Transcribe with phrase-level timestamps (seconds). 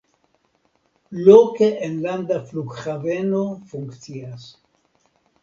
[1.27, 3.43] Loke enlanda flughaveno
[3.75, 4.49] funkcias.